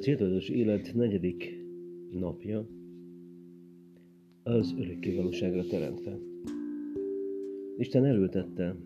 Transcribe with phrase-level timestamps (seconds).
[0.00, 1.58] céltudatos élet negyedik
[2.10, 2.66] napja
[4.42, 6.18] az örökké valóságra teremtve.
[7.76, 8.76] Isten elültette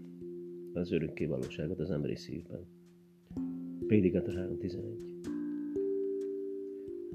[0.73, 2.61] az örökké valóságot az emberi szívben.
[3.87, 4.79] Prédikátor 3.11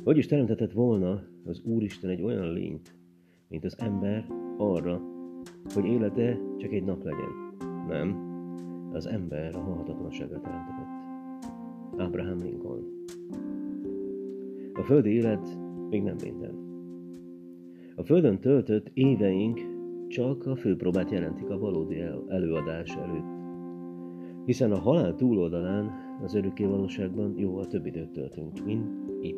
[0.04, 2.96] Hogy is teremtetett volna az Úristen egy olyan lényt,
[3.48, 4.28] mint az ember
[4.58, 5.02] arra,
[5.74, 7.54] hogy élete csak egy nap legyen.
[7.88, 8.28] Nem,
[8.94, 10.98] az ember a halhatatlanságra teremtetett.
[11.98, 13.00] Abraham Lincoln
[14.80, 15.58] A földi élet
[15.90, 16.56] még nem minden.
[17.96, 19.60] A földön töltött éveink
[20.08, 23.38] csak a főpróbát jelentik a valódi előadás előtt.
[24.46, 25.92] Hiszen a halál túloldalán,
[26.24, 28.88] az örökké valóságban jóval több időt töltünk, mint
[29.22, 29.38] itt.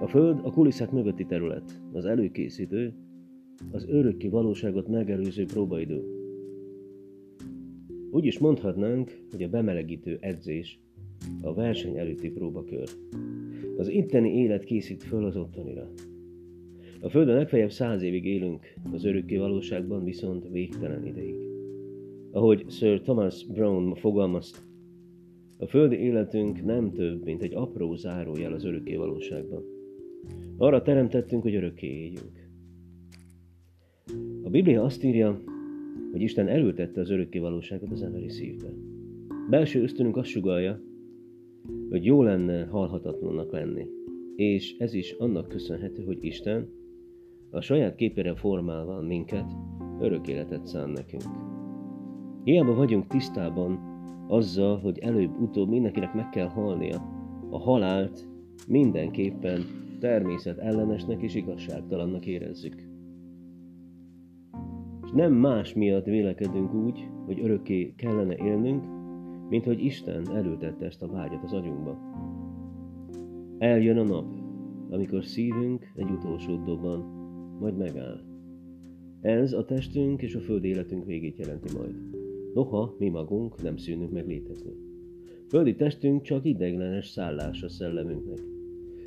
[0.00, 2.94] A Föld a kulisszák mögötti terület, az előkészítő,
[3.70, 6.04] az örökké valóságot megelőző próbaidő.
[8.10, 10.80] Úgy is mondhatnánk, hogy a bemelegítő edzés
[11.42, 12.88] a verseny előtti próbakör.
[13.80, 15.88] Az itteni élet készít föl az ottanira.
[17.00, 21.34] A Földön legfeljebb száz évig élünk, az örökké valóságban viszont végtelen ideig.
[22.30, 24.58] Ahogy Sir Thomas Brown fogalmazta,
[25.58, 29.62] a földi életünk nem több, mint egy apró zárójel az örökké valóságban.
[30.56, 32.48] Arra teremtettünk, hogy örökké éljünk.
[34.42, 35.42] A Biblia azt írja,
[36.12, 38.68] hogy Isten elültette az örökké valóságot az emberi szívbe.
[39.50, 40.80] Belső ösztönünk azt sugalja,
[41.90, 43.86] hogy jó lenne halhatatlannak lenni.
[44.36, 46.68] És ez is annak köszönhető, hogy Isten
[47.50, 49.52] a saját képére formálva minket
[50.00, 51.22] örök életet szán nekünk.
[52.44, 53.78] Hiába vagyunk tisztában
[54.28, 57.02] azzal, hogy előbb-utóbb mindenkinek meg kell halnia,
[57.50, 58.28] a halált
[58.68, 59.64] mindenképpen
[59.98, 62.74] természet ellenesnek és igazságtalannak érezzük.
[65.04, 68.99] És nem más miatt vélekedünk úgy, hogy örökké kellene élnünk,
[69.50, 71.98] mint hogy Isten elültette ezt a vágyat az agyunkba.
[73.58, 74.34] Eljön a nap,
[74.90, 77.00] amikor szívünk egy utolsó dobban
[77.60, 78.20] majd megáll.
[79.20, 81.94] Ez a testünk és a föld életünk végét jelenti majd.
[82.54, 84.72] Noha mi magunk nem szűnünk meg létezni.
[85.48, 88.40] Földi testünk csak ideiglenes szállás a szellemünknek.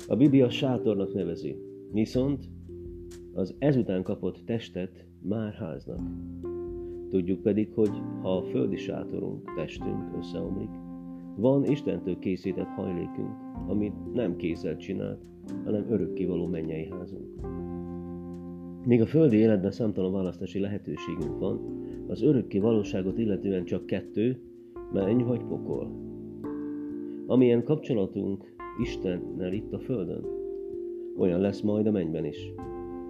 [0.08, 1.56] A Biblia sátornak nevezi,
[1.92, 2.48] viszont
[3.32, 6.00] az ezután kapott testet már háznak.
[7.14, 7.90] Tudjuk pedig, hogy
[8.22, 10.68] ha a földi sátorunk, testünk összeomlik,
[11.36, 13.30] van Istentől készített hajlékünk,
[13.66, 15.20] amit nem kézzel csinált,
[15.64, 17.26] hanem örökkévaló mennyei házunk.
[18.84, 21.60] Míg a földi életben számtalan választási lehetőségünk van,
[22.06, 24.40] az örökké valóságot illetően csak kettő,
[24.92, 25.90] menny vagy pokol.
[27.26, 30.24] Amilyen kapcsolatunk Istennel itt a földön,
[31.16, 32.52] olyan lesz majd a mennyben is.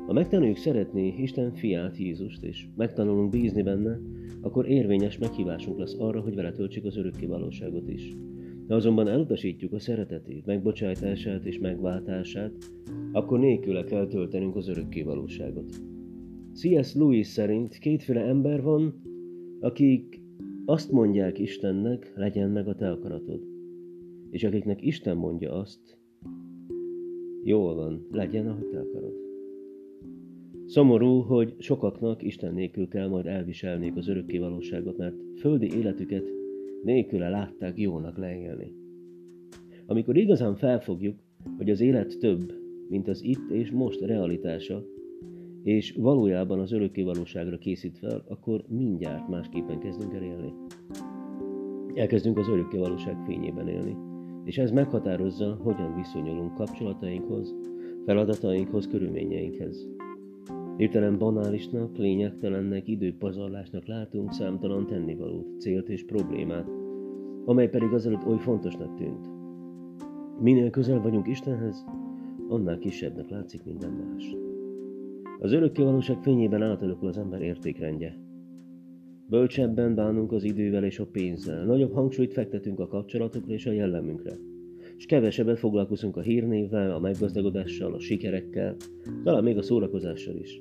[0.07, 4.01] Ha megtanuljuk szeretni Isten fiát, Jézust, és megtanulunk bízni benne,
[4.41, 8.17] akkor érvényes meghívásunk lesz arra, hogy vele töltsük az örökké valóságot is.
[8.69, 12.53] Ha azonban elutasítjuk a szeretetét, megbocsájtását és megváltását,
[13.13, 15.81] akkor nélküle kell töltenünk az örökké valóságot.
[16.55, 16.95] C.S.
[16.95, 19.03] Lewis szerint kétféle ember van,
[19.61, 20.21] akik
[20.65, 23.41] azt mondják Istennek, legyen meg a te akaratod.
[24.31, 25.99] És akiknek Isten mondja azt,
[27.43, 29.24] jól van, legyen, ahogy te akarod.
[30.67, 36.25] Szomorú, hogy sokaknak Isten nélkül kell majd elviselniük az örökké valóságot, mert földi életüket
[36.83, 38.73] nélküle látták jónak leélni.
[39.87, 41.19] Amikor igazán felfogjuk,
[41.57, 42.53] hogy az élet több,
[42.89, 44.85] mint az itt és most realitása,
[45.63, 50.53] és valójában az örökké valóságra készít fel, akkor mindjárt másképpen kezdünk el élni.
[51.95, 53.97] Elkezdünk az örökké valóság fényében élni,
[54.45, 57.55] és ez meghatározza, hogyan viszonyulunk kapcsolatainkhoz,
[58.05, 59.89] feladatainkhoz, körülményeinkhez.
[60.77, 66.69] Hirtelen banálisnak, lényegtelennek, időpazarlásnak látunk számtalan tennivalót, célt és problémát,
[67.45, 69.29] amely pedig azelőtt oly fontosnak tűnt.
[70.41, 71.85] Minél közel vagyunk Istenhez,
[72.49, 74.37] annál kisebbnek látszik minden más.
[75.41, 78.19] Az örökké valóság fényében átalakul az ember értékrendje.
[79.27, 84.33] Bölcsebben bánunk az idővel és a pénzzel, nagyobb hangsúlyt fektetünk a kapcsolatokra és a jellemünkre,
[84.97, 88.77] és kevesebbet foglalkozunk a hírnévvel, a meggazdagodással, a sikerekkel,
[89.23, 90.61] talán még a szórakozással is.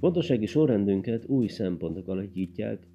[0.00, 2.86] Fontossági sorrendünket új szempontok alakítják,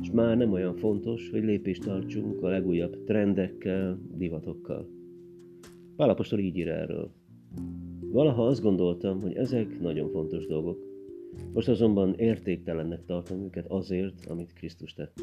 [0.00, 4.88] és már nem olyan fontos, hogy lépést tartsunk a legújabb trendekkel, divatokkal.
[5.96, 7.10] Pálapostól így ír erről.
[8.00, 10.78] Valaha azt gondoltam, hogy ezek nagyon fontos dolgok.
[11.52, 15.22] Most azonban értéktelennek tartom őket azért, amit Krisztus tett.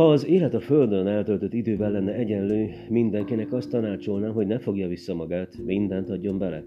[0.00, 4.88] Ha az élet a Földön eltöltött idővel lenne egyenlő, mindenkinek azt tanácsolnám, hogy ne fogja
[4.88, 6.64] vissza magát, mindent adjon bele.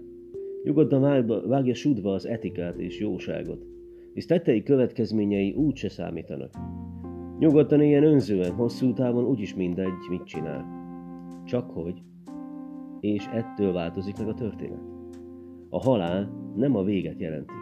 [0.62, 3.66] Nyugodtan vágja, vágja sudva az etikát és jóságot,
[4.12, 6.50] hisz tettei következményei úgy se számítanak.
[7.38, 10.64] Nyugodtan éljen önzően, hosszú távon úgyis mindegy, mit csinál.
[11.44, 12.02] Csak hogy
[13.00, 14.82] és ettől változik meg a történet.
[15.68, 17.52] A halál nem a véget jelenti.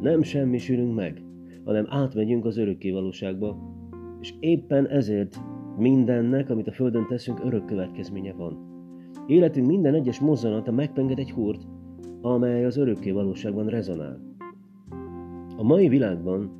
[0.00, 1.22] Nem semmisülünk meg,
[1.64, 3.78] hanem átmegyünk az örökké valóságba,
[4.20, 5.40] és éppen ezért
[5.76, 8.68] mindennek, amit a Földön teszünk, örök következménye van.
[9.26, 11.66] Életünk minden egyes mozzanata megpenged egy húrt,
[12.20, 14.20] amely az örökké valóságban rezonál.
[15.56, 16.50] A mai világban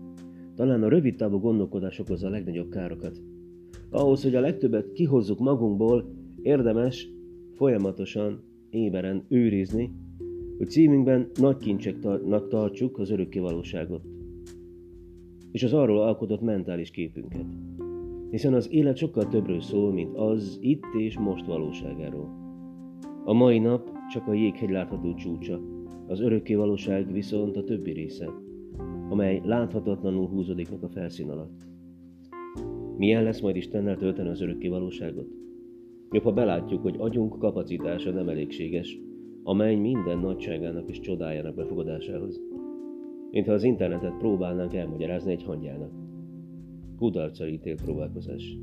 [0.54, 3.20] talán a rövid távú gondolkodás okozza a legnagyobb károkat.
[3.90, 7.08] Ahhoz, hogy a legtöbbet kihozzuk magunkból, érdemes
[7.54, 9.92] folyamatosan éberen őrizni,
[10.58, 14.02] hogy szívünkben nagy kincseknek tartsuk az örökké valóságot,
[15.52, 17.46] és az arról alkotott mentális képünket.
[18.30, 22.28] Hiszen az élet sokkal többről szól, mint az itt és most valóságáról.
[23.24, 25.60] A mai nap csak a jéghegy látható csúcsa,
[26.06, 28.28] az örökké valóság viszont a többi része,
[29.08, 31.68] amely láthatatlanul húzódik meg a felszín alatt.
[32.96, 35.28] Milyen lesz majd Istennel tölteni az örökké valóságot?
[36.10, 38.98] Jobb, ha belátjuk, hogy agyunk kapacitása nem elégséges,
[39.42, 42.40] amely minden nagyságának és csodájának befogadásához.
[43.30, 45.92] Mintha az internetet próbálnánk elmagyarázni egy hangyának.
[46.96, 48.56] Kudarccal ítélt próbálkozás.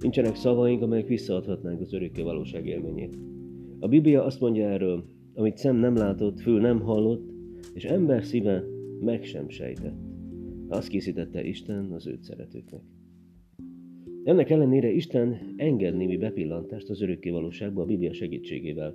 [0.00, 3.18] Nincsenek szavaink, amelyek visszaadhatnánk az örökké valóság élményét.
[3.80, 5.04] A Biblia azt mondja erről,
[5.34, 7.30] amit szem nem látott, fül nem hallott,
[7.74, 8.64] és ember szíve
[9.00, 9.98] meg sem sejtett.
[10.68, 12.82] Azt készítette Isten az őt szeretőknek.
[14.24, 18.94] Ennek ellenére Isten enged némi bepillantást az örökké valóságba a Biblia segítségével.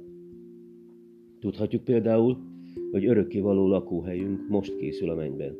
[1.39, 2.50] Tudhatjuk például,
[2.91, 5.56] hogy örökkévaló lakóhelyünk most készül a mennyben,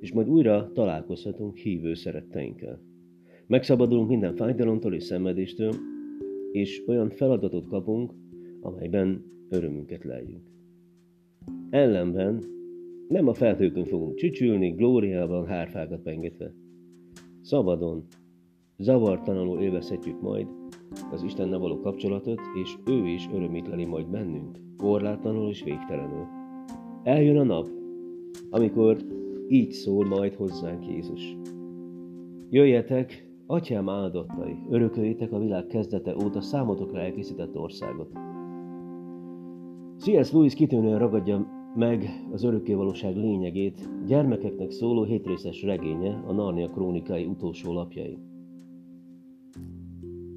[0.00, 2.80] és majd újra találkozhatunk hívő szeretteinkkel.
[3.46, 5.72] Megszabadulunk minden fájdalomtól és szenvedéstől,
[6.52, 8.12] és olyan feladatot kapunk,
[8.60, 10.42] amelyben örömünket leljünk.
[11.70, 12.42] Ellenben
[13.08, 16.52] nem a felhőkön fogunk csücsülni, glóriában hárfákat pengetve.
[17.40, 18.04] Szabadon,
[18.78, 20.46] zavartalanul élvezhetjük majd
[21.10, 26.35] az Istennel való kapcsolatot, és ő is örömét leli majd bennünk, korlátlanul és végtelenül.
[27.06, 27.68] Eljön a nap,
[28.50, 28.96] amikor
[29.48, 31.36] így szól majd hozzánk Jézus.
[32.50, 38.12] Jöjjetek, atyám áldottai, örököljétek a világ kezdete óta számotokra elkészített országot.
[39.98, 40.32] C.S.
[40.32, 47.72] Lewis kitűnően ragadja meg az örökkévalóság lényegét gyermekeknek szóló hétrészes regénye a Narnia krónikai utolsó
[47.72, 48.18] lapjai.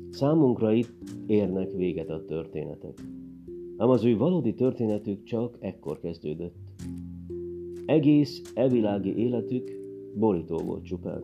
[0.09, 2.93] Számunkra itt érnek véget a történetek.
[3.79, 6.55] Ám az ő valódi történetük csak ekkor kezdődött.
[7.85, 9.71] Egész evilági életük
[10.15, 11.23] borító volt csupán.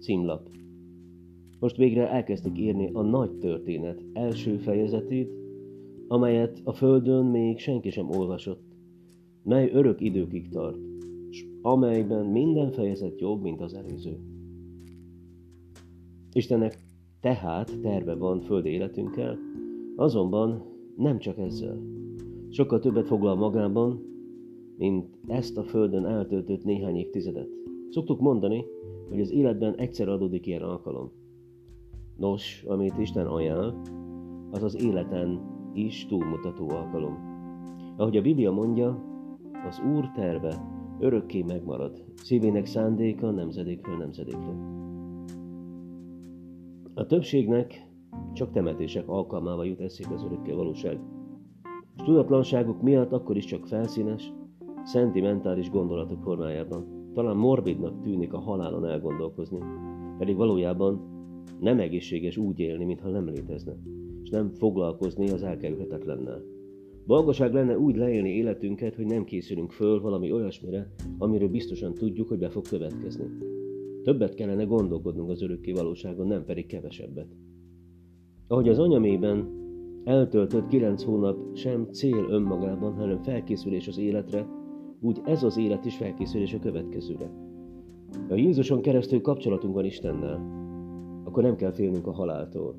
[0.00, 0.48] Címlap.
[1.58, 5.30] Most végre elkezdtek írni a nagy történet első fejezetét,
[6.08, 8.76] amelyet a földön még senki sem olvasott,
[9.42, 10.78] mely örök időkig tart,
[11.30, 14.18] és amelyben minden fejezet jobb, mint az előző.
[16.32, 16.78] Istennek
[17.20, 19.38] tehát terve van földi életünkkel,
[19.96, 21.82] azonban nem csak ezzel.
[22.48, 24.02] Sokkal többet foglal magában,
[24.76, 27.48] mint ezt a földön eltöltött néhány évtizedet.
[27.90, 28.64] Szoktuk mondani,
[29.08, 31.10] hogy az életben egyszer adódik ilyen alkalom.
[32.16, 33.80] Nos, amit Isten ajánl,
[34.50, 35.40] az az életen
[35.74, 37.18] is túlmutató alkalom.
[37.96, 39.04] Ahogy a Biblia mondja,
[39.68, 40.54] az Úr terve
[40.98, 44.54] örökké megmarad, szívének szándéka nemzedékről nemzedékre.
[46.94, 47.89] A többségnek
[48.32, 51.00] csak temetések alkalmával jut eszébe az örökké valóság.
[51.96, 54.32] És tudatlanságuk miatt akkor is csak felszínes,
[54.84, 57.12] szentimentális gondolatok formájában.
[57.14, 59.58] Talán morbidnak tűnik a halálon elgondolkozni,
[60.18, 61.00] pedig valójában
[61.60, 63.76] nem egészséges úgy élni, mintha nem létezne,
[64.22, 66.42] és nem foglalkozni az elkerülhetetlennel.
[67.06, 72.38] Balgaság lenne úgy leélni életünket, hogy nem készülünk föl valami olyasmire, amiről biztosan tudjuk, hogy
[72.38, 73.24] be fog következni.
[74.02, 77.28] Többet kellene gondolkodnunk az örökké valóságon, nem pedig kevesebbet.
[78.50, 79.48] Ahogy az anyamében
[80.04, 84.46] eltöltött kilenc hónap sem cél önmagában, hanem felkészülés az életre,
[85.00, 87.30] úgy ez az élet is felkészülés a következőre.
[88.28, 90.40] Ha Jézuson keresztül kapcsolatunk van Istennel,
[91.24, 92.74] akkor nem kell félnünk a haláltól.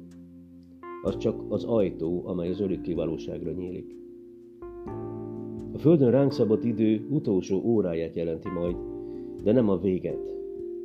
[1.04, 3.96] Az csak az ajtó, amely az örökké valóságra nyílik.
[5.74, 8.75] A Földön ránk szabott idő utolsó óráját jelenti majd,
[9.44, 10.32] de nem a véget.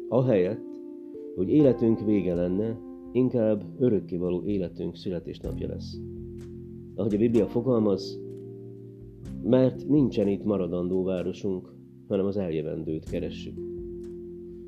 [0.09, 0.81] Ahelyett,
[1.37, 2.86] hogy életünk vége lenne,
[3.17, 5.99] inkább örökkévaló életünk születésnapja lesz.
[6.95, 8.21] Ahogy a Biblia fogalmaz,
[9.43, 11.73] mert nincsen itt maradandó városunk,
[12.09, 13.59] hanem az eljövendőt keressük.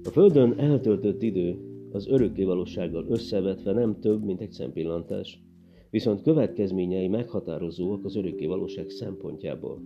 [0.05, 1.59] A Földön eltöltött idő
[1.91, 5.43] az örökkévalósággal összevetve nem több, mint egy szempillantás,
[5.91, 9.83] viszont következményei meghatározóak az örökkévalóság szempontjából.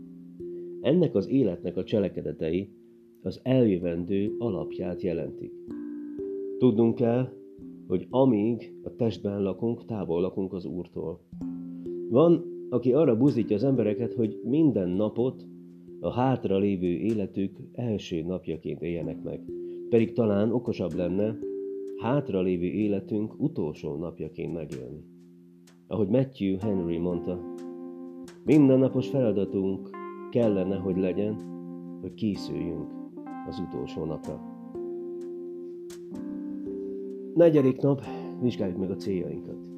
[0.81, 2.71] Ennek az életnek a cselekedetei
[3.23, 5.52] az eljövendő alapját jelentik.
[6.59, 7.28] Tudnunk kell,
[7.89, 11.21] hogy amíg a testben lakunk, távol lakunk az Úrtól.
[12.11, 15.47] Van aki arra buzdítja az embereket, hogy minden napot
[16.01, 19.41] a hátra lévő életük első napjaként éljenek meg.
[19.89, 21.39] Pedig talán okosabb lenne
[22.03, 25.05] hátra lévő életünk utolsó napjaként megélni.
[25.87, 27.41] Ahogy Matthew Henry mondta,
[28.45, 29.91] mindennapos feladatunk
[30.31, 31.37] kellene, hogy legyen,
[32.01, 32.91] hogy készüljünk
[33.49, 34.52] az utolsó napra.
[37.35, 38.03] Negyedik nap,
[38.41, 39.71] vizsgáljuk meg a céljainkat.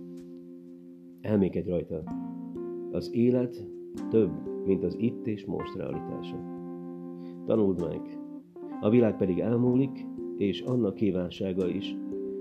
[1.21, 2.03] Elmékedj rajta.
[2.91, 3.67] Az élet
[4.11, 4.31] több,
[4.65, 6.37] mint az itt és most realitása.
[7.47, 8.01] Tanuld meg.
[8.81, 10.07] A világ pedig elmúlik,
[10.37, 11.97] és annak kívánsága is,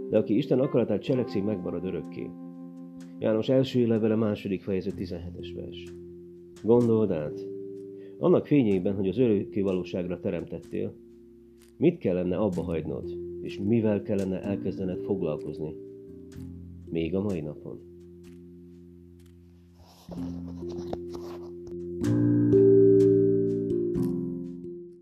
[0.09, 2.29] de aki Isten akaratát cselekszik, megmarad örökké.
[3.19, 5.93] János első levele második fejezet 17-es vers.
[6.63, 7.47] Gondold át,
[8.17, 10.93] annak fényében, hogy az örökké valóságra teremtettél,
[11.77, 15.75] mit kellene abba hagynod, és mivel kellene elkezdened foglalkozni,
[16.89, 17.79] még a mai napon.